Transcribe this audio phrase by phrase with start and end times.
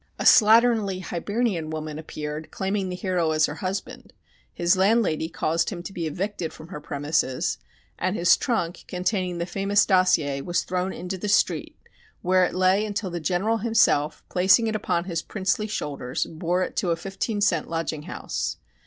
[0.17, 4.13] A slatternly Hibernian woman appeared, claiming the hero as her husband;
[4.51, 7.59] his landlady caused him to be evicted from her premises;
[7.99, 11.77] and his trunk containing the famous "dossier" was thrown into the street,
[12.23, 16.75] where it lay until the General himself, placing it upon his princely shoulders, bore it
[16.77, 18.57] to a fifteen cent lodging house.